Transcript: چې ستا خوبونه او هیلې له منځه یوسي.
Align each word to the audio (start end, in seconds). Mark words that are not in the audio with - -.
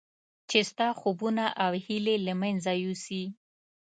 چې 0.49 0.59
ستا 0.69 0.87
خوبونه 0.99 1.45
او 1.63 1.71
هیلې 1.85 2.15
له 2.27 2.33
منځه 2.41 2.71
یوسي. 2.83 3.23